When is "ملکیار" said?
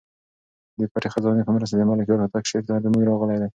1.91-2.19